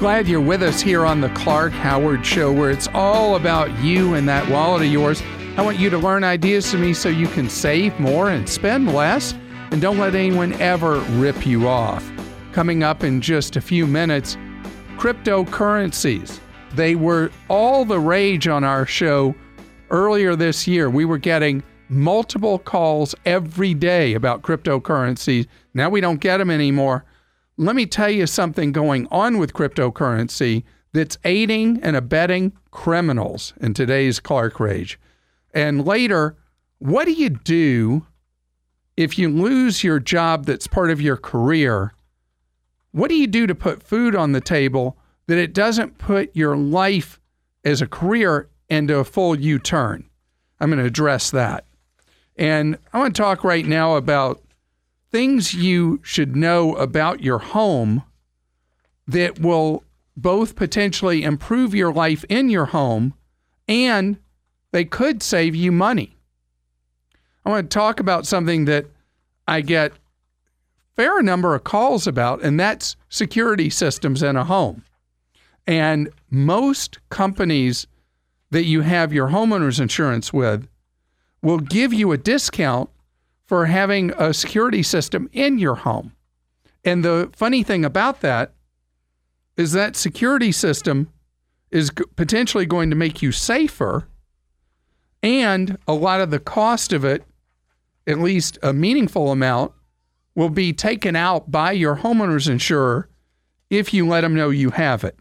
[0.00, 4.14] Glad you're with us here on the Clark Howard Show, where it's all about you
[4.14, 5.22] and that wallet of yours.
[5.58, 8.94] I want you to learn ideas from me so you can save more and spend
[8.94, 9.34] less,
[9.70, 12.10] and don't let anyone ever rip you off.
[12.52, 14.38] Coming up in just a few minutes,
[14.96, 16.40] cryptocurrencies.
[16.74, 19.34] They were all the rage on our show
[19.90, 20.88] earlier this year.
[20.88, 25.46] We were getting multiple calls every day about cryptocurrencies.
[25.74, 27.04] Now we don't get them anymore
[27.60, 33.74] let me tell you something going on with cryptocurrency that's aiding and abetting criminals in
[33.74, 34.98] today's Clark Rage.
[35.52, 36.38] And later,
[36.78, 38.06] what do you do
[38.96, 41.92] if you lose your job that's part of your career?
[42.92, 46.56] What do you do to put food on the table that it doesn't put your
[46.56, 47.20] life
[47.62, 50.08] as a career into a full U turn?
[50.60, 51.66] I'm going to address that.
[52.36, 54.42] And I want to talk right now about
[55.10, 58.04] things you should know about your home
[59.06, 59.82] that will
[60.16, 63.14] both potentially improve your life in your home
[63.66, 64.18] and
[64.72, 66.16] they could save you money.
[67.44, 68.86] I want to talk about something that
[69.48, 69.92] I get
[70.94, 74.84] fair number of calls about and that's security systems in a home.
[75.66, 77.86] And most companies
[78.50, 80.68] that you have your homeowner's insurance with
[81.42, 82.90] will give you a discount
[83.50, 86.12] for having a security system in your home.
[86.84, 88.52] And the funny thing about that
[89.56, 91.10] is that security system
[91.72, 94.06] is potentially going to make you safer.
[95.20, 97.24] And a lot of the cost of it,
[98.06, 99.72] at least a meaningful amount,
[100.36, 103.08] will be taken out by your homeowner's insurer
[103.68, 105.18] if you let them know you have it.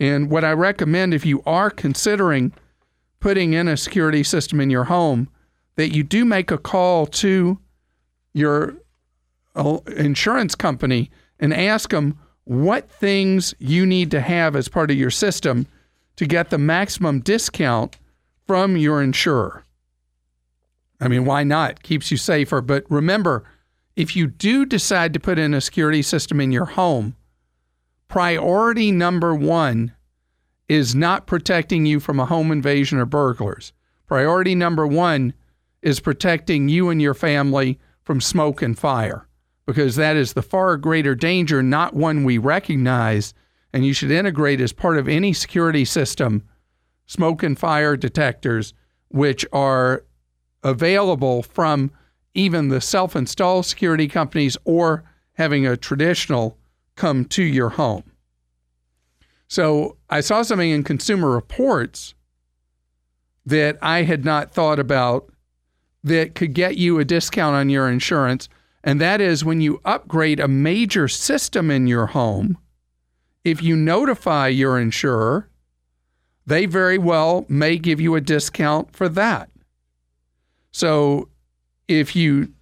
[0.00, 2.54] And what I recommend if you are considering
[3.20, 5.28] putting in a security system in your home
[5.76, 7.58] that you do make a call to
[8.34, 8.74] your
[9.54, 14.96] uh, insurance company and ask them what things you need to have as part of
[14.96, 15.66] your system
[16.16, 17.98] to get the maximum discount
[18.46, 19.64] from your insurer.
[21.00, 21.82] I mean, why not?
[21.82, 22.60] Keeps you safer.
[22.60, 23.44] But remember,
[23.96, 27.16] if you do decide to put in a security system in your home,
[28.08, 29.92] priority number one
[30.68, 33.72] is not protecting you from a home invasion or burglars.
[34.06, 35.34] Priority number one
[35.82, 39.26] is protecting you and your family from smoke and fire,
[39.66, 43.34] because that is the far greater danger, not one we recognize.
[43.72, 46.46] And you should integrate as part of any security system
[47.06, 48.74] smoke and fire detectors,
[49.08, 50.04] which are
[50.62, 51.90] available from
[52.34, 55.04] even the self installed security companies or
[55.34, 56.58] having a traditional
[56.96, 58.04] come to your home.
[59.48, 62.14] So I saw something in Consumer Reports
[63.44, 65.31] that I had not thought about
[66.04, 68.48] that could get you a discount on your insurance.
[68.84, 72.58] And that is when you upgrade a major system in your home,
[73.44, 75.48] if you notify your insurer,
[76.46, 79.48] they very well may give you a discount for that.
[80.72, 81.28] So
[81.86, 82.52] if you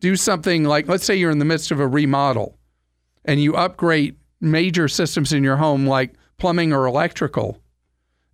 [0.00, 2.56] do something like, let's say you're in the midst of a remodel
[3.24, 7.58] and you upgrade major systems in your home like plumbing or electrical,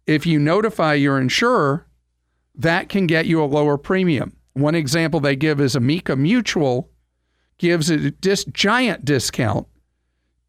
[0.07, 1.87] if you notify your insurer,
[2.57, 4.35] that can get you a lower premium.
[4.55, 6.91] One example they give is Amica Mutual
[7.59, 9.67] gives a dis- giant discount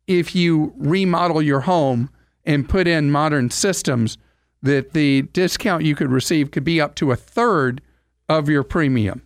[0.07, 2.09] if you remodel your home
[2.45, 4.18] and put in modern systems
[4.62, 7.81] that the discount you could receive could be up to a third
[8.29, 9.22] of your premium.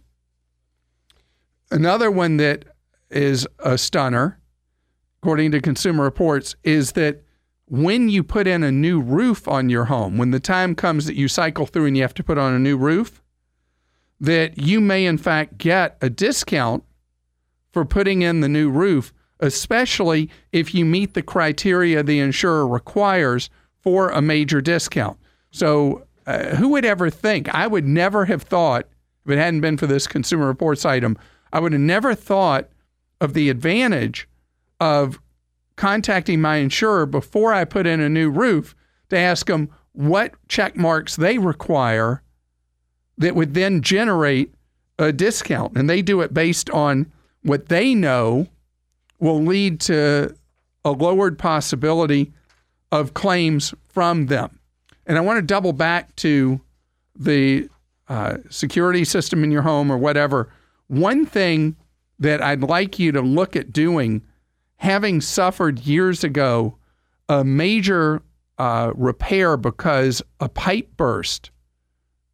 [1.70, 2.66] Another one that
[3.10, 4.40] is a stunner,
[5.22, 7.24] according to Consumer Reports, is that
[7.72, 11.16] when you put in a new roof on your home, when the time comes that
[11.16, 13.22] you cycle through and you have to put on a new roof,
[14.20, 16.84] that you may in fact get a discount
[17.72, 23.50] for putting in the new roof, especially if you meet the criteria the insurer requires
[23.80, 25.18] for a major discount.
[25.52, 27.48] So, uh, who would ever think?
[27.56, 28.86] I would never have thought,
[29.26, 31.18] if it hadn't been for this Consumer Reports item,
[31.54, 32.68] I would have never thought
[33.22, 34.28] of the advantage
[34.82, 35.21] of
[35.82, 38.76] contacting my insurer before I put in a new roof
[39.10, 42.22] to ask them what check marks they require
[43.18, 44.54] that would then generate
[45.00, 45.76] a discount.
[45.76, 47.12] And they do it based on
[47.42, 48.46] what they know
[49.20, 50.36] will lead to
[50.86, 52.32] a lowered possibility
[52.92, 54.60] of claims from them.
[55.08, 56.62] And I want to double back to
[57.16, 57.68] the
[58.08, 60.54] uh, security system in your home or whatever.
[60.90, 61.76] One thing
[62.20, 64.22] that I'd like you to look at doing,
[64.82, 66.76] having suffered years ago
[67.30, 68.20] a major
[68.58, 71.52] uh, repair because a pipe burst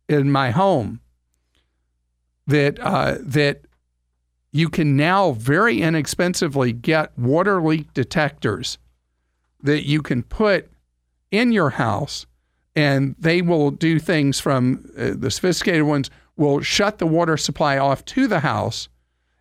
[0.08, 1.02] in my home,
[2.48, 3.66] that uh, that
[4.54, 8.78] you can now very inexpensively get water leak detectors
[9.62, 10.72] that you can put
[11.32, 12.26] in your house
[12.78, 17.78] and they will do things from uh, the sophisticated ones will shut the water supply
[17.78, 18.88] off to the house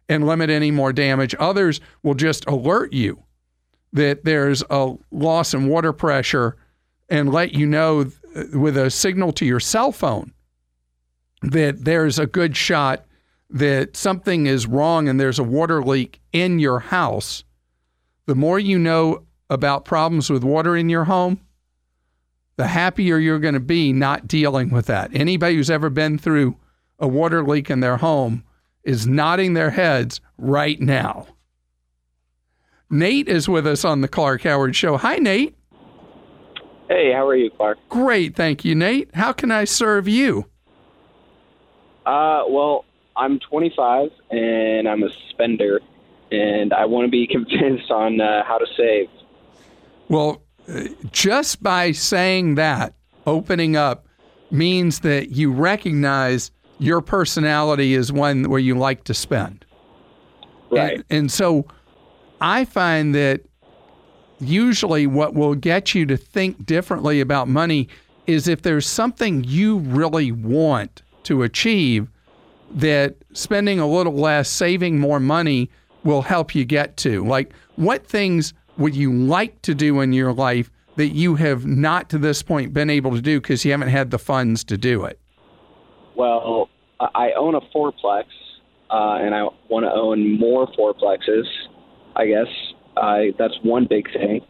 [0.09, 3.23] and limit any more damage others will just alert you
[3.93, 6.57] that there's a loss in water pressure
[7.09, 10.33] and let you know uh, with a signal to your cell phone
[11.43, 13.05] that there's a good shot
[13.51, 17.45] that something is wrong and there's a water leak in your house,
[18.27, 21.41] the more you know about problems with water in your home,
[22.57, 25.11] the happier you're going to be not dealing with that.
[25.15, 26.57] Anybody who's ever been through
[26.99, 28.43] a water leak in their home
[28.87, 31.27] is nodding their heads right now.
[32.89, 34.97] Nate is with us on the Clark Howard Show.
[34.97, 35.57] Hi, Nate.
[36.89, 37.79] Hey, how are you, Clark?
[37.89, 39.13] Great, thank you, Nate.
[39.13, 40.47] How can I serve you?
[42.07, 42.85] Uh, well,
[43.17, 45.81] I'm 25 and I'm a spender,
[46.31, 49.09] and I want to be convinced on uh, how to save.
[50.09, 50.43] Well,
[51.11, 52.95] just by saying that,
[53.27, 54.07] opening up
[54.53, 59.65] means that you recognize your personality is one where you like to spend.
[60.71, 60.95] Right.
[60.95, 61.67] And, and so
[62.41, 63.43] I find that
[64.41, 67.89] usually what will get you to think differently about money
[68.27, 72.09] is if there's something you really want to achieve
[72.73, 75.71] that spending a little less, saving more money
[76.05, 77.25] will help you get to?
[77.25, 82.09] Like, what things would you like to do in your life that you have not
[82.11, 85.05] to this point been able to do because you haven't had the funds to do
[85.05, 85.21] it?
[86.17, 86.69] Well,
[86.99, 88.25] I own a fourplex,
[88.91, 91.45] uh, and I want to own more fourplexes.
[92.17, 92.47] I guess
[92.97, 94.41] uh, that's one big thing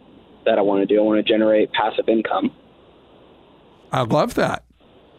[0.45, 1.01] that I want to do.
[1.01, 2.53] I want to generate passive income.
[3.93, 4.63] I love that.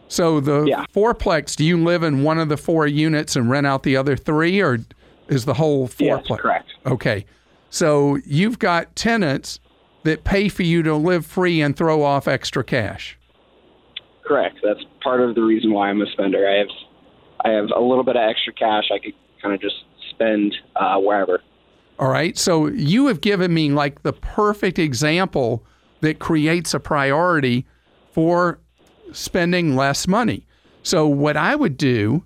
[0.08, 0.84] So the Yeah.
[0.94, 4.16] fourplex, do you live in one of the four units and rent out the other
[4.16, 4.78] three, or
[5.28, 6.38] is the whole Yes, fourplex?
[6.38, 6.68] correct.
[6.86, 7.26] Okay.
[7.68, 9.60] So you've got tenants
[10.04, 13.18] that pay for you to live free and throw off extra cash.
[14.28, 14.58] Correct.
[14.62, 16.46] That's part of the reason why I'm a spender.
[16.46, 16.68] I have
[17.46, 19.76] I have a little bit of extra cash I could kind of just
[20.10, 21.40] spend uh, wherever.
[21.98, 22.36] All right.
[22.36, 25.64] So you have given me like the perfect example
[26.00, 27.66] that creates a priority
[28.12, 28.60] for
[29.12, 30.46] spending less money.
[30.82, 32.24] So what I would do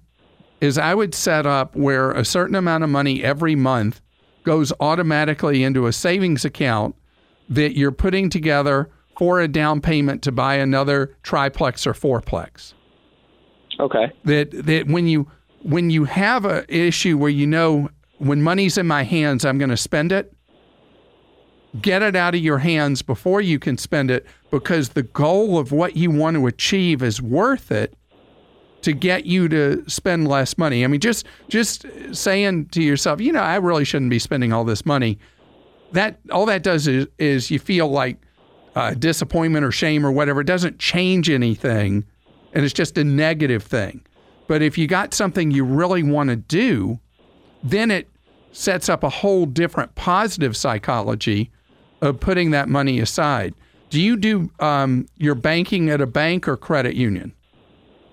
[0.61, 4.01] is I would set up where a certain amount of money every month
[4.43, 6.97] goes automatically into a savings account
[7.49, 12.75] that you're putting together for a down payment to buy another triplex or fourplex
[13.81, 14.12] Okay.
[14.25, 15.31] that that when you
[15.62, 17.88] when you have a issue where you know
[18.19, 20.35] when money's in my hands I'm going to spend it
[21.81, 25.73] get it out of your hands before you can spend it because the goal of
[25.73, 27.94] what you want to achieve is worth it
[28.82, 30.85] to get you to spend less money.
[30.85, 34.65] I mean just just saying to yourself, you know, I really shouldn't be spending all
[34.65, 35.19] this money.
[35.93, 38.19] That all that does is is you feel like
[38.74, 40.41] uh, disappointment or shame or whatever.
[40.41, 42.05] It doesn't change anything
[42.52, 44.02] and it's just a negative thing.
[44.46, 46.98] But if you got something you really want to do,
[47.62, 48.08] then it
[48.52, 51.50] sets up a whole different positive psychology
[52.00, 53.55] of putting that money aside.
[53.88, 57.32] Do you do um, your banking at a bank or credit union?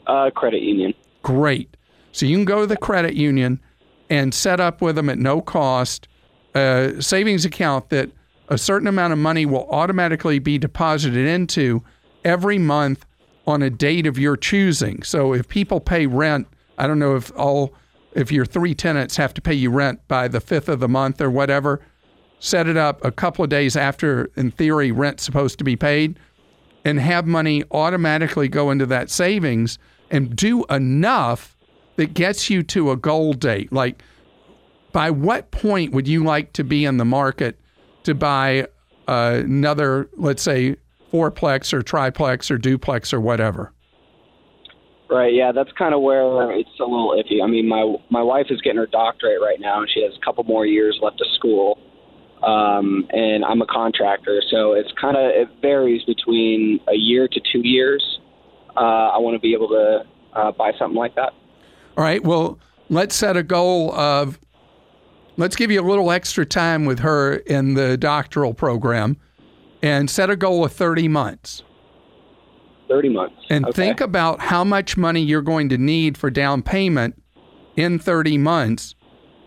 [0.07, 0.93] Uh, credit union.
[1.23, 1.75] Great.
[2.11, 3.59] So you can go to the credit union
[4.09, 6.07] and set up with them at no cost
[6.55, 8.09] a savings account that
[8.50, 11.84] a certain amount of money will automatically be deposited into
[12.25, 13.06] every month
[13.48, 15.01] on a date of your choosing.
[15.03, 17.74] So if people pay rent, I don't know if all
[18.13, 21.22] if your three tenants have to pay you rent by the 5th of the month
[21.22, 21.79] or whatever,
[22.39, 26.18] set it up a couple of days after in theory rent's supposed to be paid
[26.84, 29.77] and have money automatically go into that savings
[30.10, 31.56] and do enough
[31.98, 33.72] that gets you to a goal date.
[33.72, 34.01] Like,
[34.91, 37.60] by what point would you like to be in the market
[38.09, 38.67] to buy
[39.07, 40.75] uh, another, let's say,
[41.11, 43.71] fourplex or triplex or duplex or whatever?
[45.09, 45.33] Right.
[45.33, 47.43] Yeah, that's kind of where it's a little iffy.
[47.43, 50.23] I mean, my my wife is getting her doctorate right now, and she has a
[50.23, 51.79] couple more years left of school.
[52.43, 57.41] Um, and I'm a contractor, so it's kind of it varies between a year to
[57.51, 58.19] two years.
[58.77, 61.33] Uh, I want to be able to uh, buy something like that.
[61.97, 62.23] All right.
[62.23, 64.39] Well, let's set a goal of
[65.39, 69.17] let's give you a little extra time with her in the doctoral program
[69.81, 71.63] and set a goal of 30 months.
[72.89, 73.36] 30 months.
[73.50, 73.74] And okay.
[73.74, 77.22] think about how much money you're going to need for down payment
[77.77, 78.96] in 30 months.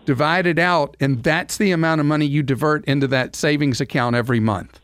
[0.05, 4.15] Divide it out, and that's the amount of money you divert into that savings account
[4.15, 4.81] every month.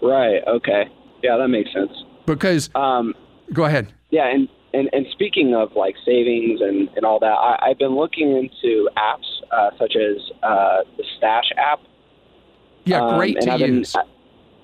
[0.00, 0.40] Right.
[0.46, 0.84] Okay.
[1.22, 1.90] Yeah, that makes sense.
[2.24, 3.14] Because, Um,
[3.52, 3.92] go ahead.
[4.10, 7.96] yeah, and, and, and speaking of like savings and, and all that, I, I've been
[7.96, 11.80] looking into apps uh, such as uh, the Stash app.
[12.84, 13.96] Yeah, Um, great and to I've been- use.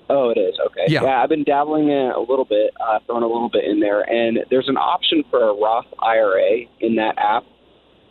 [0.09, 0.85] Oh, it is okay.
[0.89, 1.03] Yeah.
[1.23, 4.01] I've been dabbling in it a little bit, uh, throwing a little bit in there,
[4.01, 7.43] and there's an option for a Roth IRA in that app.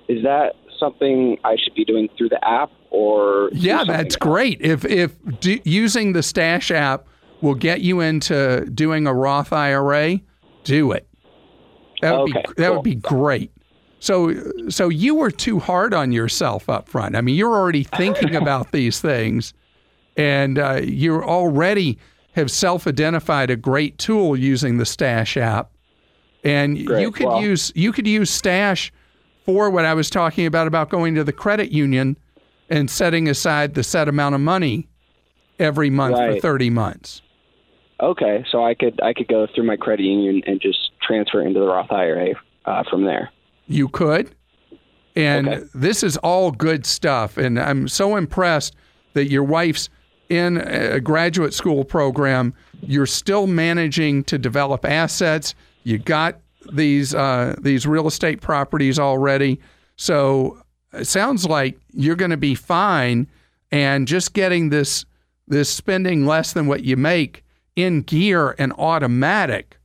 [0.09, 4.16] Is that something I should be doing through the app, or Yeah, that's else?
[4.16, 4.61] great.
[4.62, 7.06] If if do, using the Stash app
[7.42, 10.18] will get you into doing a Roth IRA,
[10.64, 11.06] do it.
[12.02, 12.75] That would Okay, be that cool.
[12.75, 13.50] would be great.
[14.00, 14.35] So
[14.68, 17.16] so you were too hard on yourself up front.
[17.16, 19.54] I mean, you're already thinking about these things,
[20.16, 21.99] and uh, you already
[22.32, 25.71] have self-identified a great tool using the Stash app,
[26.42, 28.92] and you could use you could use Stash
[29.44, 32.16] for what I was talking about about going to the credit union
[32.68, 34.88] and setting aside the set amount of money
[35.59, 37.23] every month for 30 months.
[38.00, 41.61] Okay, so I could I could go through my credit union and just transfer into
[41.61, 43.30] the Roth IRA uh, from there.
[43.66, 44.35] You could.
[45.14, 45.62] And Okay.
[45.75, 47.37] this is all good stuff.
[47.37, 48.75] And I'm so impressed
[49.12, 49.88] that your wife's
[50.28, 52.54] in a graduate school program.
[52.80, 55.54] You're still managing to develop assets.
[55.85, 56.40] You got
[56.73, 59.61] these uh, these real estate properties already.
[59.97, 63.26] So it sounds like you're going to be fine.
[63.71, 65.04] And just getting this
[65.49, 67.44] this spending less than what you make
[67.76, 69.76] in gear and automatic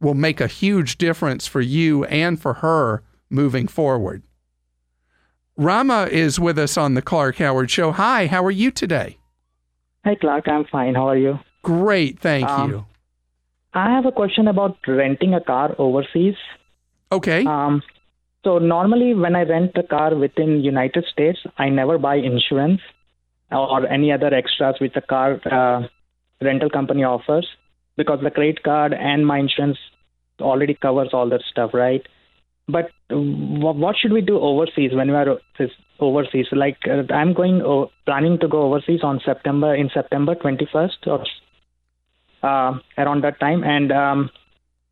[0.00, 4.22] will make a huge difference for you and for her moving forward.
[5.56, 7.92] Rama is with us on the Clark Howard Show.
[7.92, 9.18] Hi, how are you today?
[10.04, 10.48] Hi, Clark.
[10.48, 10.94] I'm fine.
[10.94, 11.38] How are you?
[11.62, 12.86] Great, thank Um, you.
[13.72, 16.36] I have a question about renting a car overseas.
[17.10, 17.82] Okay, Um,
[18.44, 22.80] so normally, when I rent a car within United States, I never buy insurance
[23.50, 25.86] or any other extras which the car uh,
[26.42, 27.46] rental company offers
[27.96, 29.78] because the credit card and my insurance
[30.40, 32.02] already covers all that stuff, right?
[32.68, 35.38] But wh- what should we do overseas when we are
[36.00, 36.46] overseas?
[36.52, 41.24] Like uh, I'm going o- planning to go overseas on September in September 21st or
[42.42, 44.30] uh, around that time, and um,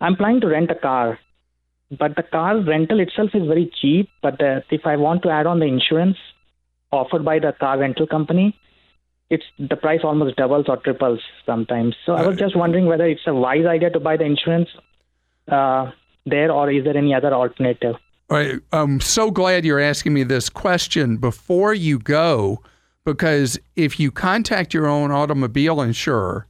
[0.01, 1.19] I'm planning to rent a car.
[1.99, 4.09] But the car rental itself is very cheap.
[4.23, 6.17] But uh, if I want to add on the insurance
[6.91, 8.57] offered by the car rental company,
[9.33, 11.97] it's the price almost doubles or triples sometimes.
[12.05, 14.69] So I was just wondering whether it's a wise idea to buy the insurance
[15.49, 15.91] uh,
[16.27, 17.97] there, or is there any other alternative?
[18.29, 22.63] All right, I'm so glad you're asking me this question before you go,
[23.07, 26.47] because if you contact your own automobile insurer,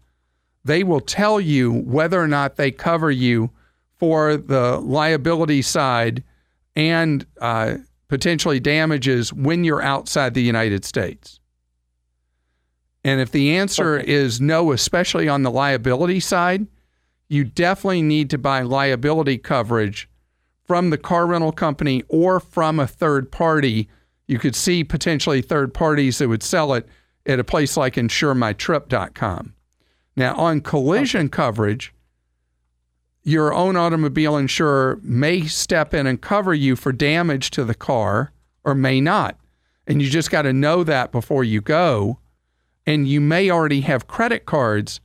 [0.65, 3.51] they will tell you whether or not they cover you
[3.97, 6.25] for the liability side
[6.75, 7.77] and uh,
[8.09, 11.39] potentially damages when you're outside the United States.
[13.05, 14.13] And if the answer Okay.
[14.13, 16.67] is no, especially on the liability side,
[17.29, 20.09] you definitely need to buy liability coverage
[20.65, 23.89] from the car rental company or from a third party.
[24.29, 26.87] You could see potentially third parties that would sell it
[27.27, 29.55] at a place like insuremytrip.com.
[30.15, 31.93] Now, on collision coverage,
[33.25, 38.33] your own automobile insurer may step in and cover you for damage to the car
[38.65, 39.39] or may not.
[39.87, 42.19] And you just got to know that before you go.
[42.87, 45.01] And you may already have credit cards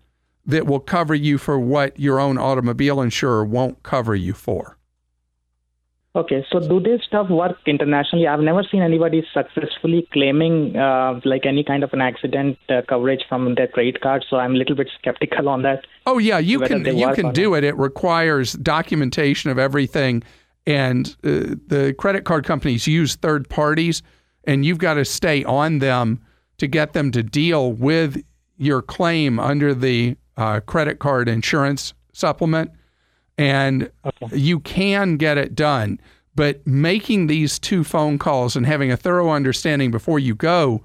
[0.45, 4.77] that will cover you for what your own automobile insurer won't cover you for.
[6.17, 8.25] Okay, so do this stuff work internationally?
[8.25, 13.21] I've never seen anybody successfully claiming uh, like any kind of an accident uh, coverage
[13.29, 14.25] from their credit card.
[14.27, 15.85] So I'm a little bit skeptical on that.
[16.07, 17.63] Oh yeah, you can you can do it.
[17.63, 20.23] It requires documentation of everything,
[20.65, 24.01] and uh, the credit card companies use third parties,
[24.45, 26.19] and you've got to stay on them
[26.57, 28.23] to get them to deal with
[28.57, 32.71] your claim under the uh, credit card insurance supplement,
[33.37, 33.91] and
[34.31, 35.99] you can get it done.
[36.35, 40.83] But making these two phone calls and having a thorough understanding before you go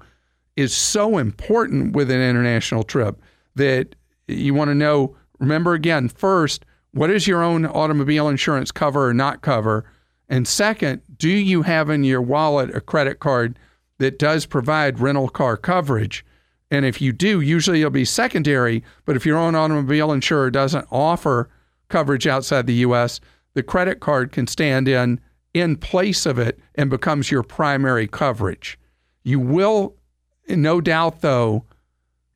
[0.55, 3.21] is so important with an international trip
[3.55, 3.95] that
[4.27, 5.15] you want to know.
[5.39, 9.85] Remember again, first, what does your own automobile insurance cover or not cover?
[10.29, 13.57] And second, do you have in your wallet a credit card
[13.99, 16.25] that does provide rental car coverage?
[16.71, 18.83] And if you do, usually it'll be secondary.
[19.05, 21.49] But if your own automobile insurer doesn't offer
[21.89, 23.19] coverage outside the U.S.,
[23.53, 25.19] the credit card can stand in
[25.53, 28.79] in place of it and becomes your primary coverage.
[29.23, 29.95] You will,
[30.49, 31.65] no doubt, though,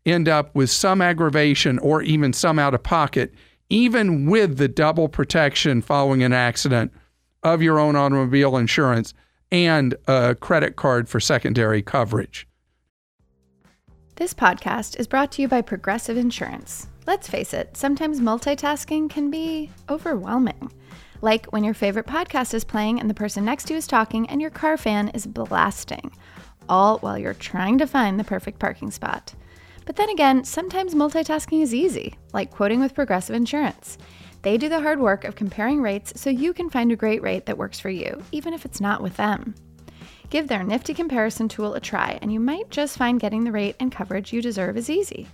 [0.06, 3.34] end up with some aggravation or even some out of pocket,
[3.70, 6.94] even with the double protection following an accident
[7.44, 9.14] of your own automobile insurance
[9.52, 12.48] and a credit card for secondary coverage.
[14.16, 16.88] This podcast is brought to you by Progressive Insurance.
[17.06, 20.72] Let's face it, sometimes multitasking can be overwhelming.
[21.22, 24.30] Like when your favorite podcast is playing and the person next to you is talking
[24.30, 26.12] and your car fan is blasting,
[26.68, 29.34] all while you're trying to find the perfect parking spot.
[29.86, 33.98] But then again, sometimes multitasking is easy, like quoting with Progressive Insurance.
[34.42, 37.46] They do the hard work of comparing rates so you can find a great rate
[37.48, 39.56] that works for you, even if it's not with them.
[40.30, 43.76] Give their nifty comparison tool a try, and you might just find getting the rate
[43.80, 45.28] and coverage you deserve is easy.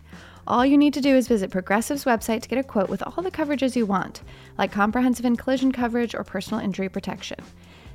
[0.46, 3.24] All you need to do is visit Progressive's website to get a quote with all
[3.24, 4.22] the coverages you want,
[4.58, 7.40] like comprehensive and collision coverage or personal injury protection.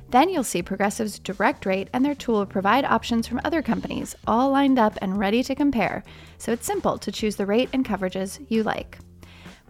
[0.09, 4.49] Then you'll see Progressive's direct rate, and their tool provide options from other companies, all
[4.49, 6.03] lined up and ready to compare,
[6.37, 8.97] so it's simple to choose the rate and coverages you like.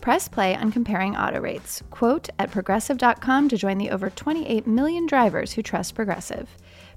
[0.02, 1.84] Press play on comparing auto rates.
[1.92, 6.50] Quote at progressive.com to join the over 28 million drivers who trust Progressive.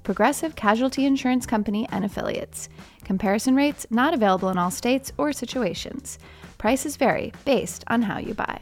[0.03, 2.69] Progressive Casualty Insurance Company and Affiliates.
[3.03, 6.17] Comparison rates not available in all states or situations.
[6.57, 8.59] Prices vary based on how you buy.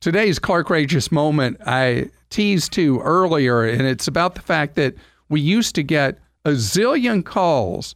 [0.00, 0.70] Today's Clark
[1.10, 4.94] moment I teased to earlier, and it's about the fact that
[5.28, 7.94] we used to get a zillion calls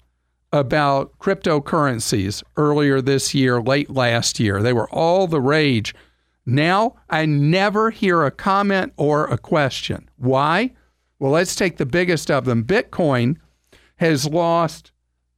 [0.52, 4.62] about cryptocurrencies earlier this year, late last year.
[4.62, 5.94] They were all the rage.
[6.44, 10.08] Now I never hear a comment or a question.
[10.16, 10.74] Why?
[11.18, 12.64] Well, let's take the biggest of them.
[12.64, 13.36] Bitcoin
[13.96, 14.92] has lost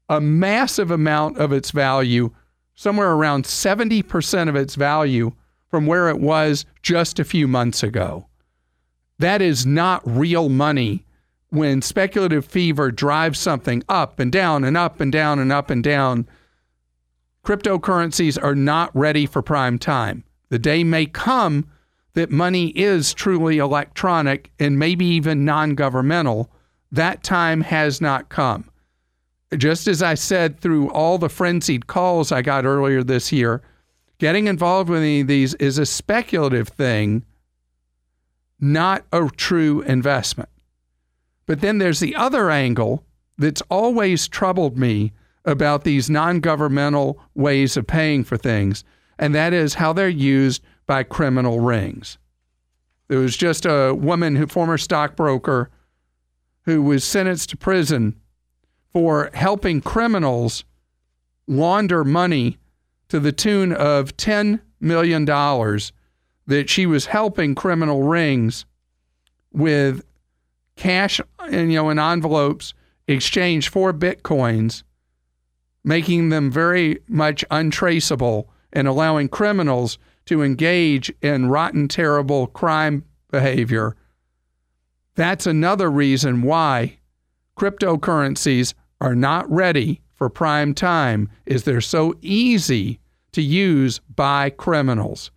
[0.08, 2.30] a massive amount of its value,
[2.74, 5.32] somewhere around 70% of its value
[5.68, 8.26] from where it was just a few months ago.
[9.18, 11.04] That is not real money
[11.52, 15.84] when speculative fever drives something up and down and up and down and up and
[15.84, 16.26] down.
[17.44, 20.24] Cryptocurrencies are not ready for prime time.
[20.48, 21.68] The day may come
[22.14, 26.50] that money is truly electronic and maybe even non governmental,
[26.90, 28.70] that time has not come.
[29.54, 33.60] Just as I said through all the frenzied calls I got earlier this year,
[34.16, 37.26] getting involved with any of these is a speculative thing,
[38.58, 40.48] not a true investment.
[41.46, 43.04] But then there's the other angle
[43.38, 45.12] that's always troubled me
[45.44, 48.84] about these non governmental ways of paying for things,
[49.18, 52.18] and that is how they're used by criminal rings.
[53.08, 55.70] There was just a woman, who former stockbroker,
[56.64, 58.16] who was sentenced to prison
[58.92, 60.64] for helping criminals
[61.46, 62.58] launder money
[63.08, 68.64] to the tune of $10 million that she was helping criminal rings
[69.52, 70.04] with
[70.82, 72.74] cash and you know in envelopes
[73.06, 74.82] exchanged for bitcoins
[75.84, 83.96] making them very much untraceable and allowing criminals to engage in rotten, terrible crime behavior.
[85.14, 86.98] That's another reason why
[87.58, 93.00] cryptocurrencies are not ready for prime time is they're so easy
[93.32, 95.30] to use by criminals.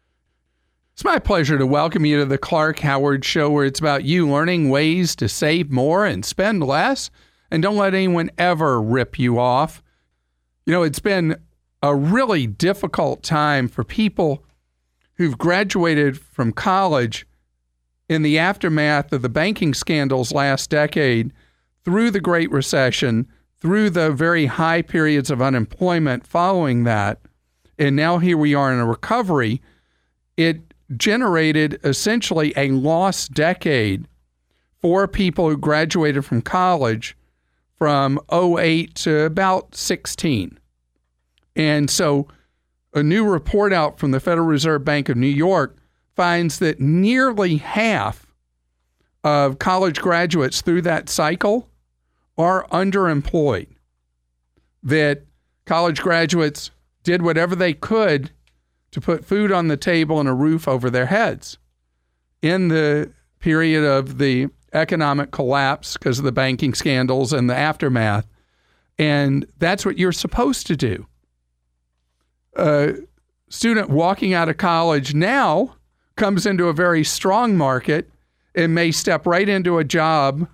[0.95, 4.29] It's my pleasure to welcome you to the Clark Howard Show, where it's about you
[4.29, 7.11] learning ways to save more and spend less,
[7.51, 9.83] and don't let anyone ever rip you off.
[10.65, 11.35] You know, it's been
[11.83, 14.45] a really difficult time for people
[15.15, 17.27] who've graduated from college
[18.07, 21.33] in the aftermath of the banking scandals last decade,
[21.83, 23.27] through the Great Recession,
[23.57, 27.19] through the very high periods of unemployment following that,
[27.77, 29.61] and now here we are in a recovery,
[30.37, 30.64] it
[30.95, 34.07] generated essentially a lost decade
[34.81, 37.17] for people who graduated from college
[37.77, 40.59] from 08 to about 16.
[41.55, 42.27] And so
[42.93, 45.77] a new report out from the Federal Reserve Bank of New York
[46.15, 48.25] finds that nearly half
[49.23, 51.69] of college graduates through that cycle
[52.37, 53.67] are underemployed.
[54.83, 55.23] That
[55.65, 56.71] college graduates
[57.03, 58.31] did whatever they could
[58.95, 61.57] to put food on the table and a roof over their heads.
[62.41, 68.25] In the period of the economic collapse because of the banking scandals and the aftermath.
[68.97, 71.05] And that's what you're supposed to do
[72.55, 72.93] a
[73.49, 75.75] student walking out of college now
[76.15, 78.09] comes into a very strong market
[78.55, 80.47] and may step right into a job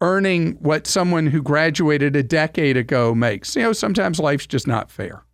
[0.00, 3.56] earning what someone who graduated a decade ago makes.
[3.56, 5.24] You know, sometimes life's just not fair.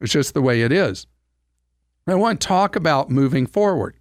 [0.00, 1.06] It's just the way it is.
[2.06, 3.96] I want to talk about moving forward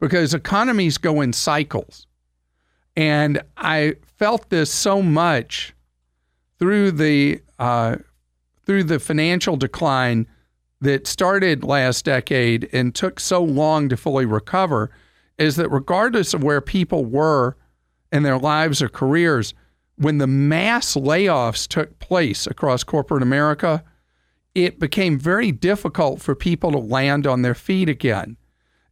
[0.00, 2.06] because economies go in cycles.
[2.96, 5.74] And I felt this so much
[6.58, 7.96] through the uh,
[8.64, 10.26] through the financial decline
[10.80, 14.90] that started last decade and took so long to fully recover
[15.38, 17.56] is that regardless of where people were
[18.10, 19.54] in their lives or careers,
[19.96, 23.82] when the mass layoffs took place across corporate America,
[24.54, 28.36] it became very difficult for people to land on their feet again.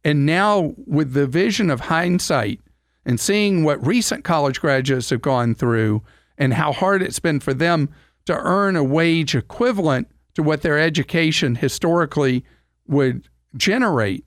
[0.03, 2.59] And now, with the vision of hindsight
[3.05, 6.01] and seeing what recent college graduates have gone through
[6.37, 7.89] and how hard it's been for them
[8.25, 12.43] to earn a wage equivalent to what their education historically
[12.87, 14.25] would generate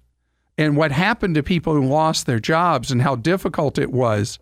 [0.56, 4.38] and what happened to people who lost their jobs and how difficult it was.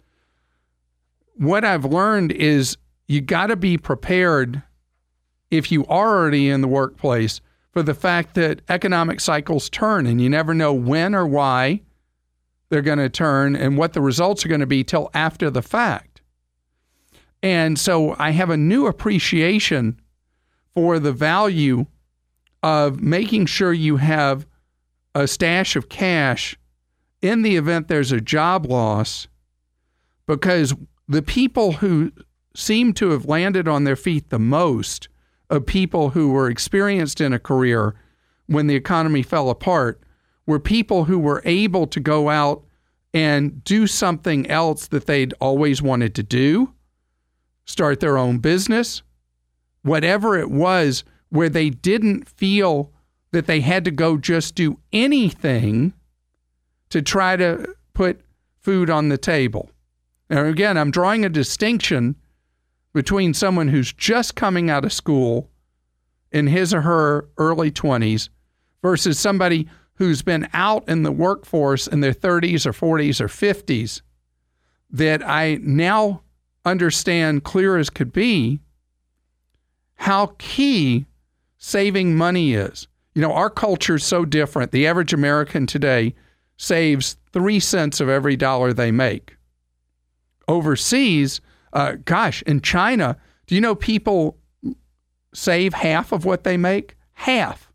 [1.34, 2.76] What I've learned is
[3.08, 4.62] you got to be prepared
[5.52, 10.20] if you are already in the workplace for the fact that economic cycles turn and
[10.20, 11.82] you never know when or why
[12.70, 15.60] they're going to turn and what the results are going to be till after the
[15.60, 16.22] fact.
[17.42, 20.00] And so I have a new appreciation
[20.74, 21.84] for the value
[22.62, 24.46] of making sure you have
[25.14, 26.56] a stash of cash
[27.20, 29.28] in the event there's a job loss
[30.26, 30.74] because
[31.06, 32.10] the people who
[32.54, 35.08] seem to have landed on their feet the most
[35.50, 37.94] of people who were experienced in a career
[38.46, 40.02] when the economy fell apart
[40.46, 42.64] were people who were able to go out
[43.14, 46.72] and do something else that they'd always wanted to do,
[47.64, 49.02] start their own business,
[49.82, 52.90] whatever it was, where they didn't feel
[53.32, 55.92] that they had to go just do anything
[56.90, 58.20] to try to put
[58.60, 59.70] food on the table.
[60.28, 62.16] Now, again, I'm drawing a distinction
[62.92, 65.50] between someone who's just coming out of school
[66.30, 68.28] in his or her early 20s
[68.82, 74.02] versus somebody who's been out in the workforce in their 30s or 40s or 50s
[74.90, 76.22] that I now
[76.64, 78.60] understand clear as could be
[79.94, 81.06] how key
[81.58, 82.88] saving money is.
[83.14, 84.72] You know, our culture is so different.
[84.72, 86.14] The average American today
[86.56, 89.36] saves three cents of every dollar they make.
[90.48, 91.40] Overseas,
[91.72, 94.38] uh, gosh, in China, do you know people
[95.34, 96.96] save half of what they make?
[97.14, 97.72] Half.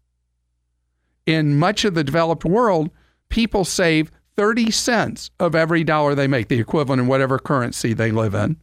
[1.25, 2.89] In much of the developed world,
[3.29, 8.11] people save 30 cents of every dollar they make, the equivalent in whatever currency they
[8.11, 8.57] live in.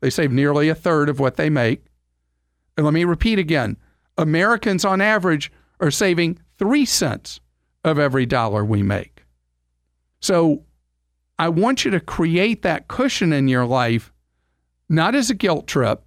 [0.00, 1.84] They save nearly a third of what they make.
[2.76, 3.76] And let me repeat again
[4.16, 7.40] Americans on average are saving three cents
[7.84, 9.24] of every dollar we make.
[10.20, 10.64] So
[11.38, 14.12] I want you to create that cushion in your life,
[14.90, 16.02] not as a guilt trip,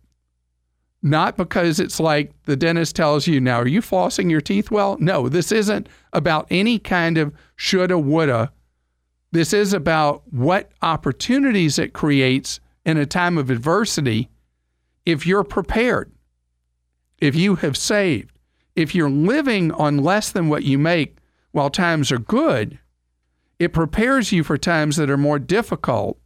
[1.02, 4.98] not because it's like the dentist tells you, now, are you flossing your teeth well?
[5.00, 8.52] No, this isn't about any kind of shoulda, woulda.
[9.32, 14.30] This is about what opportunities it creates in a time of adversity
[15.06, 16.14] if you're prepared
[17.24, 18.38] if you have saved,
[18.76, 21.20] if you're living on less than what you make
[21.54, 22.78] while times are good,
[23.60, 26.20] it prepares you for times that are more difficult,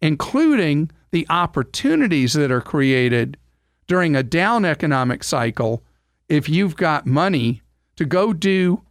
[0.00, 3.36] including the opportunities that are created
[3.86, 5.82] during a down economic cycle
[6.28, 7.62] if you've got money
[7.96, 8.82] to go do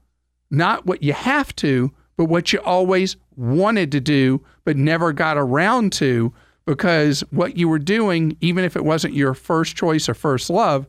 [0.51, 5.37] not what you have to, but what you always wanted to do, but never got
[5.37, 6.33] around to
[6.65, 10.87] because what you were doing, even if it wasn't your first choice or first love,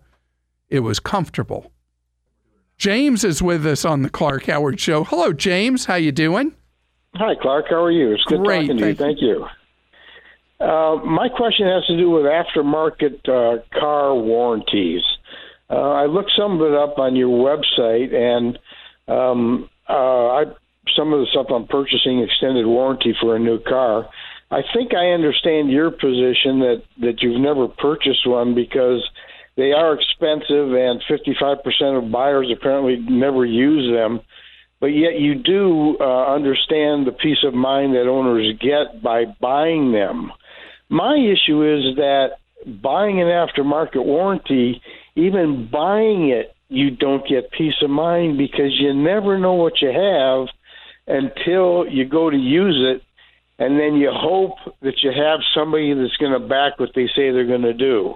[0.68, 1.72] it was comfortable.
[2.76, 5.04] James is with us on the Clark Howard Show.
[5.04, 5.84] Hello, James.
[5.84, 6.54] How you doing?
[7.16, 7.66] Hi, Clark.
[7.68, 8.12] How are you?
[8.12, 8.94] It's good Great, talking to you.
[8.94, 9.46] Thank you.
[10.60, 15.02] Uh, my question has to do with aftermarket uh, car warranties.
[15.70, 18.58] Uh, I looked some of it up on your website, and
[19.08, 20.44] um, uh, I,
[20.96, 24.08] some of the stuff I'm purchasing extended warranty for a new car.
[24.50, 29.08] I think I understand your position that that you've never purchased one because
[29.56, 34.20] they are expensive, and 55% of buyers apparently never use them.
[34.80, 39.92] But yet, you do uh, understand the peace of mind that owners get by buying
[39.92, 40.32] them.
[40.90, 42.32] My issue is that
[42.82, 44.82] buying an aftermarket warranty,
[45.14, 49.88] even buying it, you don't get peace of mind because you never know what you
[49.88, 50.48] have
[51.06, 53.02] until you go to use it
[53.58, 57.30] and then you hope that you have somebody that's going to back what they say
[57.30, 58.14] they're going to do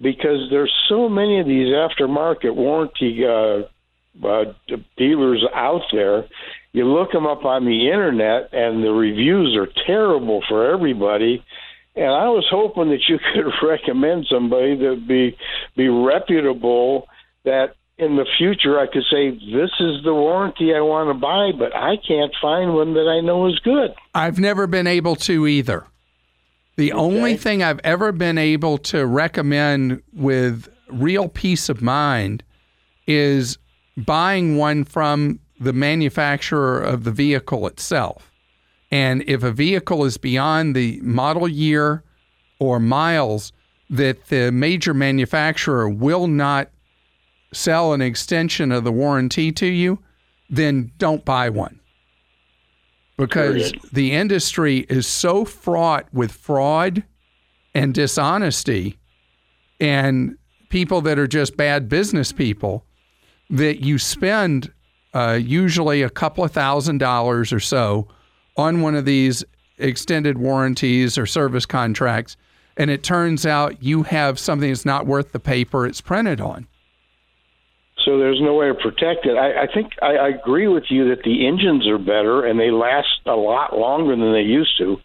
[0.00, 3.62] because there's so many of these aftermarket warranty uh,
[4.26, 4.44] uh,
[4.96, 6.24] dealers out there.
[6.72, 11.44] You look them up on the internet, and the reviews are terrible for everybody.
[11.96, 15.36] And I was hoping that you could recommend somebody that be
[15.76, 17.08] be reputable
[17.44, 21.52] that in the future I could say this is the warranty I want to buy,
[21.58, 23.94] but I can't find one that I know is good.
[24.14, 25.86] I've never been able to either.
[26.76, 32.44] The only thing I've ever been able to recommend with real peace of mind
[33.06, 33.56] is
[33.96, 38.30] buying one from the manufacturer of the vehicle itself.
[38.90, 42.04] And if a vehicle is beyond the model year
[42.58, 43.52] or miles
[43.90, 46.70] that the major manufacturer will not
[47.52, 49.98] sell an extension of the warranty to you,
[50.48, 51.80] then don't buy one.
[53.16, 53.80] Because Period.
[53.92, 57.02] the industry is so fraught with fraud
[57.74, 58.98] and dishonesty
[59.80, 60.36] and
[60.68, 62.84] people that are just bad business people
[63.48, 64.72] that you spend
[65.14, 68.08] uh, usually a couple of thousand dollars or so
[68.56, 69.44] on one of these
[69.78, 72.36] extended warranties or service contracts,
[72.76, 76.66] and it turns out you have something that's not worth the paper it's printed on.
[78.04, 79.36] So there's no way to protect it.
[79.36, 82.70] I, I think I, I agree with you that the engines are better and they
[82.70, 84.98] last a lot longer than they used to.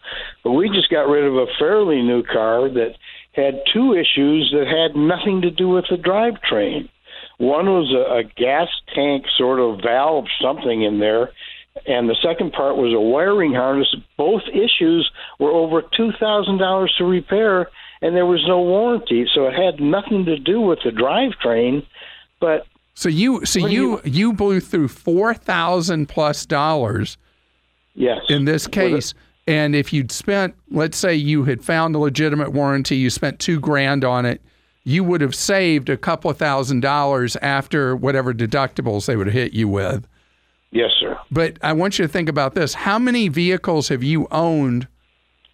[0.44, 2.94] But we just got rid of a fairly new car that
[3.32, 6.88] had two issues that had nothing to do with the drivetrain.
[7.38, 11.30] One was a, a gas tank sort of valve something in there,
[11.86, 13.94] and the second part was a wiring harness.
[14.16, 19.46] Both issues were over two thousand dollars to repair, and there was no warranty, so
[19.46, 21.86] it had nothing to do with the drivetrain.
[22.40, 27.16] But So you so do you you blew through four thousand plus dollars
[27.94, 29.14] yes, in this case.
[29.48, 33.58] And if you'd spent, let's say you had found a legitimate warranty, you spent two
[33.58, 34.40] grand on it,
[34.84, 39.34] you would have saved a couple of thousand dollars after whatever deductibles they would have
[39.34, 40.06] hit you with.
[40.72, 41.16] Yes, sir.
[41.30, 42.74] But I want you to think about this.
[42.74, 44.88] How many vehicles have you owned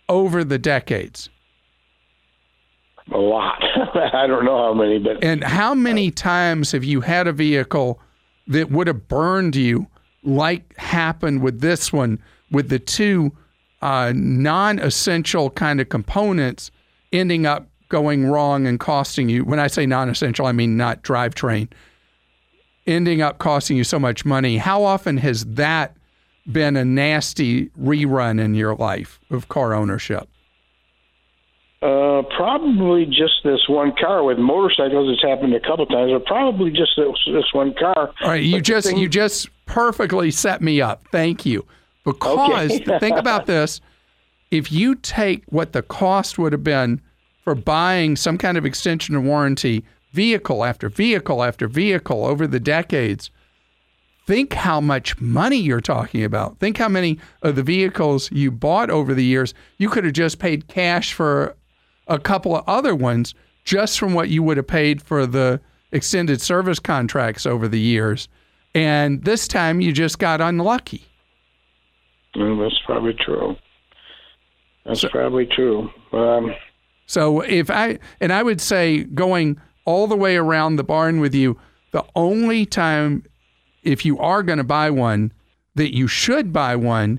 [0.09, 1.29] over the decades?
[3.13, 3.63] A lot.
[4.15, 8.01] I don't know how many, but And how many times have you had a vehicle
[8.47, 9.87] that would have burned you
[10.23, 13.33] like happened with this one with the two
[13.81, 16.71] uh, non essential kind of components
[17.13, 19.45] ending up going wrong and costing you?
[19.45, 21.69] When I say non essential, I mean not drivetrain,
[22.89, 24.57] ending up costing you so much money.
[24.57, 25.95] How often has that
[26.51, 30.29] been a nasty rerun in your life of car ownership?
[31.81, 34.25] uh, probably just this one car.
[34.25, 38.13] With motorcycles, it's happened a couple times, but probably just this, this one car.
[38.21, 41.05] All right, you But just thing- you just perfectly set me up.
[41.13, 41.65] Thank you.
[42.05, 42.99] Because Okay.
[42.99, 43.81] think about this:
[44.51, 47.01] if you take what the cost would have been
[47.45, 49.85] for buying some kind of extension of warranty,
[50.19, 53.31] vehicle after vehicle after vehicle over the decades,
[54.27, 56.59] think how much money you're talking about.
[56.59, 60.41] Think how many of the vehicles you bought over the years you could have just
[60.41, 61.55] paid cash for
[62.09, 65.61] a couple of other ones just from what you would have paid for the
[65.93, 68.29] extended service contracts over the years.
[68.75, 71.05] And this time you just got unlucky.
[72.35, 73.55] Mm, that's probably true.
[74.85, 75.91] That's probably true.
[76.13, 76.57] Um,
[77.07, 81.35] So if I and I would say going all the way around the barn with
[81.35, 81.59] you,
[81.93, 83.25] the only time
[83.83, 85.33] if you are going to buy one
[85.77, 87.19] that you should buy one,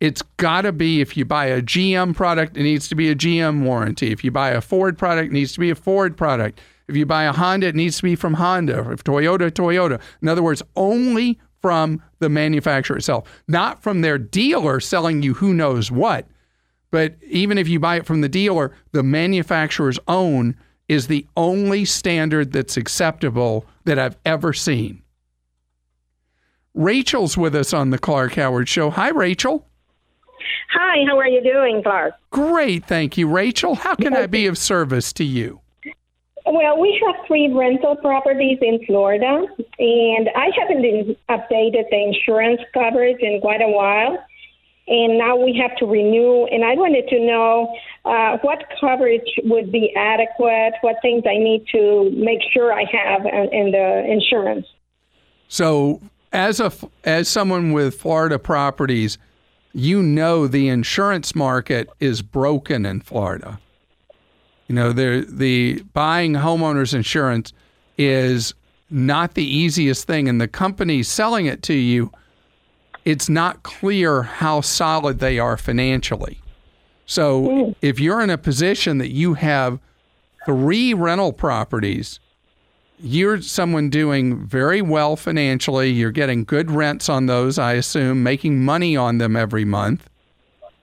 [0.00, 3.14] it's got to be if you buy a GM product, it needs to be a
[3.14, 4.12] GM warranty.
[4.12, 6.58] If you buy a Ford product, it needs to be a Ford product.
[6.88, 8.90] If you buy a Honda, it needs to be from Honda.
[8.92, 10.00] If Toyota, Toyota.
[10.22, 15.52] In other words, only from the manufacturer itself, not from their dealer selling you who
[15.52, 16.26] knows what.
[16.90, 20.56] But even if you buy it from the dealer, the manufacturer's own
[20.88, 25.02] is the only standard that's acceptable that I've ever seen.
[26.74, 28.90] Rachel's with us on the Clark Howard Show.
[28.90, 29.66] Hi, Rachel.
[30.72, 32.14] Hi, how are you doing, Clark?
[32.30, 33.74] Great, thank you, Rachel.
[33.74, 35.60] How can I be of service to you?
[36.44, 39.46] Well, we have three rental properties in Florida,
[39.78, 44.18] and I haven't updated the insurance coverage in quite a while.
[44.88, 49.72] And now we have to renew, and I wanted to know uh, what coverage would
[49.72, 54.66] be adequate, what things I need to make sure I have in, in the insurance.
[55.48, 56.00] So,
[56.32, 56.72] as a
[57.02, 59.18] as someone with Florida properties,
[59.72, 63.58] you know the insurance market is broken in Florida.
[64.68, 67.52] You know, the the buying homeowners insurance
[67.98, 68.54] is
[68.88, 72.10] not the easiest thing and the companies selling it to you
[73.06, 76.42] it's not clear how solid they are financially.
[77.06, 77.72] So, hmm.
[77.80, 79.78] if you're in a position that you have
[80.44, 82.20] three rental properties
[82.98, 85.90] you're someone doing very well financially.
[85.90, 90.08] You're getting good rents on those, I assume, making money on them every month.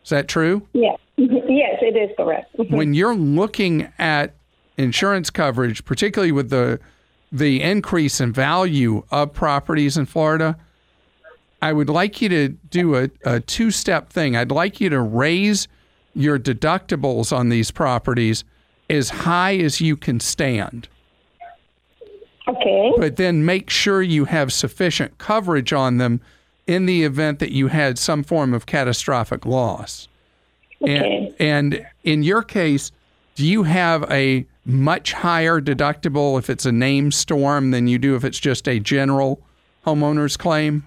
[0.03, 0.67] Is that true?
[0.73, 2.55] Yes, yes, it is correct.
[2.69, 4.33] When you're looking at
[4.77, 6.79] insurance coverage, particularly with the
[7.31, 10.55] the increase in value of properties in Florida,
[11.63, 14.36] I would like you to do a, a two step thing.
[14.36, 15.69] I'd like you to raise
[16.13, 18.43] your deductibles on these properties
[18.89, 20.89] as high as you can stand.
[22.49, 22.93] Okay.
[22.97, 26.19] But then make sure you have sufficient coverage on them
[26.67, 30.10] in the event that you had some form of catastrophic loss.
[30.82, 31.34] Okay.
[31.39, 32.91] And, and in your case,
[33.36, 38.17] do you have a much higher deductible if it's a name storm than you do
[38.17, 39.41] if it's just a general
[39.86, 40.86] homeowner's claim?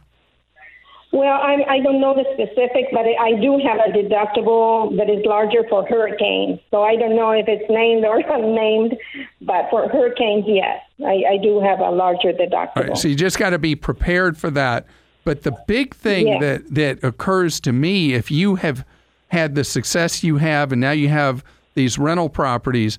[1.13, 5.25] Well, I, I don't know the specific, but I do have a deductible that is
[5.25, 6.61] larger for hurricanes.
[6.71, 8.97] So I don't know if it's named or unnamed,
[9.41, 12.89] but for hurricanes, yes, I, I do have a larger deductible.
[12.89, 14.87] Right, so you just got to be prepared for that.
[15.25, 18.85] But the big thing that, that occurs to me if you have
[19.29, 21.43] had the success you have and now you have
[21.75, 22.99] these rental properties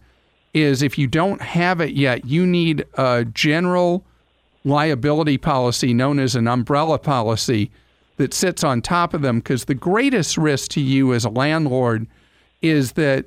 [0.54, 4.04] is if you don't have it yet, you need a general
[4.64, 7.72] liability policy known as an umbrella policy
[8.18, 12.08] that sits on top of them because the greatest risk to you as a landlord
[12.62, 13.26] is that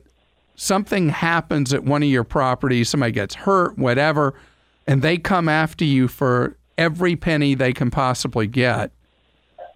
[0.57, 4.35] something happens at one of your properties, somebody gets hurt, whatever,
[4.87, 8.91] and they come after you for every penny they can possibly get.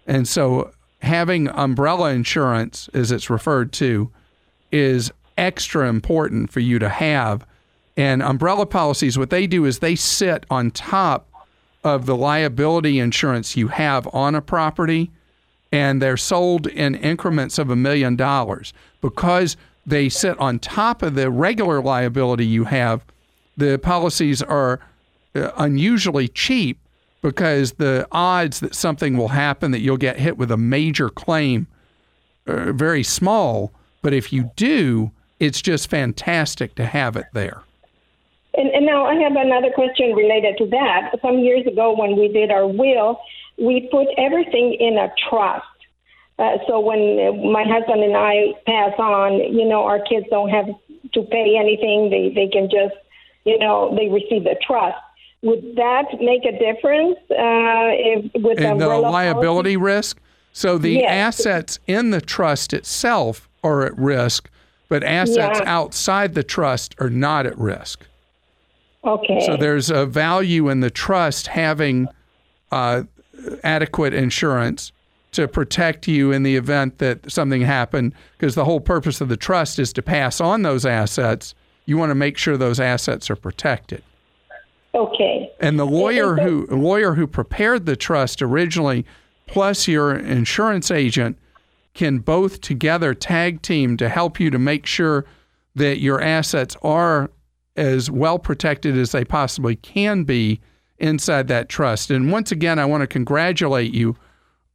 [0.05, 4.11] And so having umbrella insurance, as it's referred to,
[4.71, 7.45] is extra important for you to have.
[7.97, 11.27] And umbrella policies, what they do is they sit on top
[11.85, 15.11] of the liability insurance you have on a property,
[15.71, 18.73] and they're sold in increments of a million dollars.
[19.01, 23.05] Because they sit on top of the regular liability you have,
[23.55, 24.79] the policies are
[25.35, 26.79] uh, unusually cheap
[27.21, 31.67] because the odds that something will happen, that you'll get hit with a major claim,
[32.47, 33.71] are very small.
[34.01, 37.61] But if you do, it's just fantastic to have it there.
[38.57, 41.15] And, and now I have another question related to that.
[41.21, 43.19] Some years ago, when we did our will,
[43.57, 45.65] we put everything in a trust.
[46.37, 50.49] Uh, so when uh, my husband and I pass on, you know, our kids don't
[50.49, 50.65] have
[51.13, 52.09] to pay anything.
[52.09, 52.95] They they can just,
[53.45, 54.97] you know, they receive the trust.
[55.43, 60.19] Would that make a difference uh, if with and the liability risk.
[60.51, 61.11] So the Yes.
[61.45, 64.49] assets in the trust itself are at risk,
[64.89, 65.63] but assets Yeah.
[65.65, 68.07] outside the trust are not at risk.
[69.05, 69.45] Okay.
[69.45, 72.07] So there's a value in the trust having
[72.71, 73.03] uh,
[73.63, 74.91] adequate insurance
[75.33, 79.37] to protect you in the event that something happened, because the whole purpose of the
[79.37, 81.53] trust is to pass on those assets.
[81.85, 84.01] You want to make sure those assets are protected.
[84.93, 85.51] okay.
[85.59, 89.05] And the lawyer who lawyer who prepared the trust originally,
[89.45, 91.37] plus your insurance agent,
[91.93, 95.25] can both together tag team to help you to make sure
[95.75, 97.29] that your assets are
[97.75, 100.59] as well protected as they possibly can be
[100.97, 102.11] inside that trust.
[102.11, 104.15] And once again, I want to congratulate you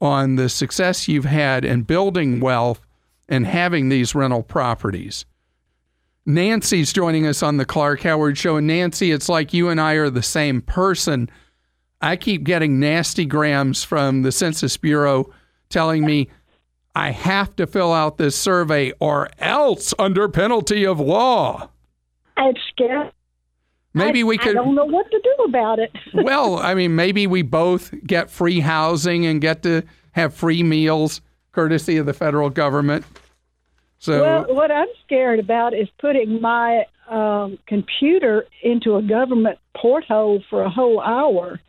[0.01, 2.81] on the success you've had in building wealth
[3.29, 5.25] and having these rental properties.
[6.27, 8.57] Nancy's joining us on the Clark Howard Show.
[8.57, 11.31] And Nancy, it's like you and I are the same person.
[12.01, 15.31] I keep getting nasty grams from the Census Bureau
[15.69, 16.29] telling me
[16.95, 21.70] I have to fill out this survey or else under penalty of law.
[22.37, 23.11] It's scary.
[23.93, 24.51] Maybe I, we could.
[24.57, 25.91] I don't know what to do about it.
[26.15, 31.21] well, I mean, maybe we both get free housing and get to have free meals
[31.53, 33.05] courtesy of the federal government.
[33.99, 40.43] So, well, what I'm scared about is putting my um, computer into a government porthole
[40.49, 41.61] for a whole hour.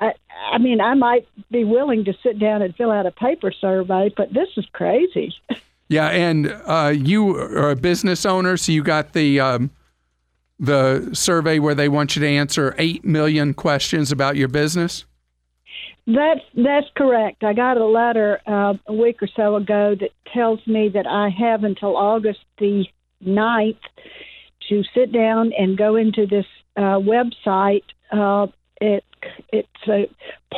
[0.00, 0.14] I,
[0.50, 4.12] I mean, I might be willing to sit down and fill out a paper survey,
[4.16, 5.34] but this is crazy.
[5.92, 9.70] yeah, and uh, you are a business owner, so you got the um,
[10.58, 15.04] the survey where they want you to answer eight million questions about your business.
[16.06, 17.44] That's that's correct.
[17.44, 21.28] I got a letter uh, a week or so ago that tells me that I
[21.28, 22.86] have until August the
[23.22, 23.76] 9th
[24.70, 27.84] to sit down and go into this uh, website.
[28.10, 28.46] Uh,
[28.80, 29.04] it
[29.52, 30.06] it's uh,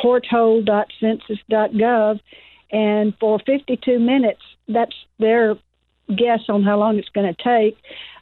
[0.01, 2.19] porthole.census.gov,
[2.71, 5.55] and for 52 minutes, that's their
[6.15, 7.77] guess on how long it's going to take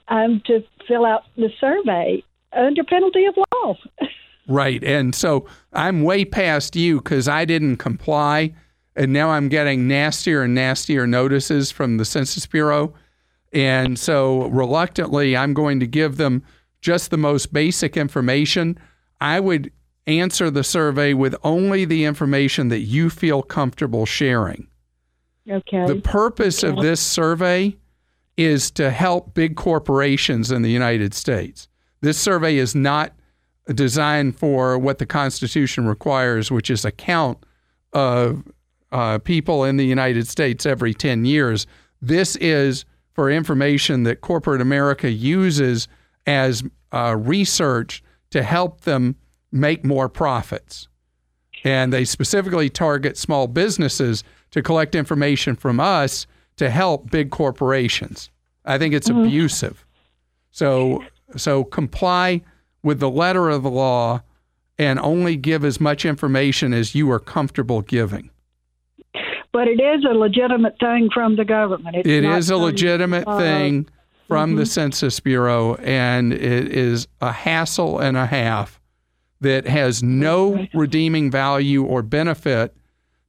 [0.08, 3.76] um, to fill out the survey under penalty of law.
[4.48, 4.84] Right.
[4.84, 8.54] And so I'm way past you because I didn't comply.
[8.96, 12.94] And now I'm getting nastier and nastier notices from the Census Bureau.
[13.54, 16.44] And so reluctantly, I'm going to give them
[16.82, 18.78] just the most basic information.
[19.22, 19.72] I would
[20.06, 24.68] answer the survey with only the information that you feel comfortable sharing.
[25.50, 25.86] Okay.
[25.86, 27.76] The purpose of this survey
[28.38, 31.68] is to help big corporations in the United States.
[32.02, 33.14] This survey is not
[33.74, 37.38] designed for what the Constitution requires, which is a count
[37.94, 38.44] of
[38.92, 41.68] uh, people in the United States every 10 years.
[42.02, 45.88] This is for information that corporate America uses
[46.26, 49.16] as uh, research to help them
[49.52, 50.88] make more profits.
[51.64, 54.24] And they specifically target small businesses
[54.54, 56.28] to collect information from us
[56.58, 58.30] to help big corporations.
[58.66, 59.26] I think it's mm-hmm.
[59.26, 59.84] abusive.
[60.52, 61.04] So
[61.36, 62.42] so comply
[62.84, 64.22] with the letter of the law
[64.78, 68.30] and only give as much information as you are comfortable giving.
[69.52, 71.96] But it is a legitimate thing from the government.
[71.96, 73.90] It's it is a legitimate uh, thing
[74.28, 74.60] from mm-hmm.
[74.60, 78.80] the Census Bureau, and it is a hassle and a half
[79.42, 82.76] that has no redeeming value or benefit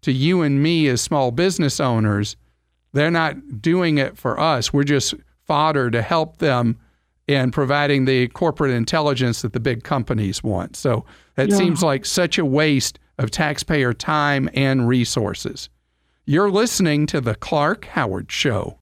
[0.05, 2.36] to you and me as small business owners.
[2.92, 4.72] They're not doing it for us.
[4.72, 5.14] We're just
[5.46, 6.78] fodder to help them
[7.26, 10.76] in providing the corporate intelligence that the big companies want.
[10.76, 11.05] So
[11.36, 11.57] that yeah.
[11.57, 15.68] seems like such a waste of taxpayer time and resources.
[16.26, 18.78] You're listening to The Clark Howard Show.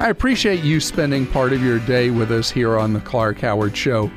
[0.00, 3.76] I appreciate you spending part of your day with us here on The Clark Howard
[3.76, 4.10] Show.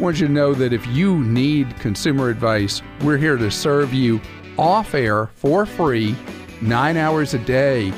[0.00, 4.20] Want you to know that if you need consumer advice, we're here to serve you
[4.56, 6.14] off air for free,
[6.62, 7.92] nine hours a day.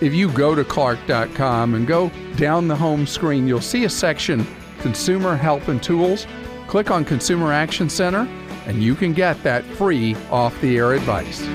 [0.00, 4.46] If you go to clark.com and go down the home screen, you'll see a section
[4.80, 6.26] Consumer Help and Tools.
[6.68, 8.26] Click on Consumer Action Center,
[8.66, 11.46] and you can get that free off the air advice.